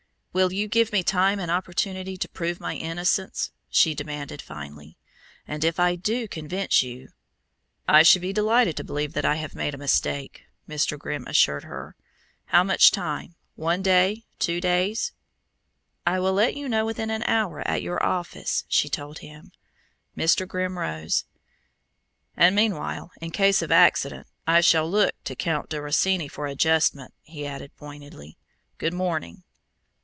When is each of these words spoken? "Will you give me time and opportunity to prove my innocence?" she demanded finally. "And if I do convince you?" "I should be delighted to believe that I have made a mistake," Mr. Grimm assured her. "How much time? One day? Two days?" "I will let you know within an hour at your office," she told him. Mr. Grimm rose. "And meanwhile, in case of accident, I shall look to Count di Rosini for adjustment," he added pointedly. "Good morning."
"Will 0.33 0.53
you 0.53 0.69
give 0.69 0.93
me 0.93 1.03
time 1.03 1.39
and 1.39 1.51
opportunity 1.51 2.15
to 2.15 2.29
prove 2.29 2.61
my 2.61 2.73
innocence?" 2.75 3.51
she 3.69 3.93
demanded 3.93 4.41
finally. 4.41 4.97
"And 5.45 5.61
if 5.65 5.77
I 5.77 5.97
do 5.97 6.25
convince 6.25 6.81
you?" 6.81 7.09
"I 7.89 8.03
should 8.03 8.21
be 8.21 8.31
delighted 8.31 8.77
to 8.77 8.85
believe 8.85 9.11
that 9.11 9.25
I 9.25 9.35
have 9.35 9.55
made 9.55 9.75
a 9.75 9.77
mistake," 9.77 10.45
Mr. 10.69 10.97
Grimm 10.97 11.27
assured 11.27 11.65
her. 11.65 11.97
"How 12.45 12.63
much 12.63 12.91
time? 12.91 13.35
One 13.55 13.81
day? 13.81 14.23
Two 14.39 14.61
days?" 14.61 15.11
"I 16.07 16.17
will 16.21 16.31
let 16.31 16.55
you 16.55 16.69
know 16.69 16.85
within 16.85 17.09
an 17.09 17.23
hour 17.23 17.59
at 17.67 17.81
your 17.83 18.01
office," 18.01 18.63
she 18.69 18.87
told 18.87 19.19
him. 19.19 19.51
Mr. 20.15 20.47
Grimm 20.47 20.79
rose. 20.79 21.25
"And 22.37 22.55
meanwhile, 22.55 23.11
in 23.19 23.31
case 23.31 23.61
of 23.61 23.69
accident, 23.69 24.27
I 24.47 24.61
shall 24.61 24.89
look 24.89 25.13
to 25.25 25.35
Count 25.35 25.67
di 25.69 25.77
Rosini 25.77 26.29
for 26.31 26.47
adjustment," 26.47 27.13
he 27.21 27.45
added 27.45 27.75
pointedly. 27.75 28.37
"Good 28.77 28.93
morning." 28.93 29.43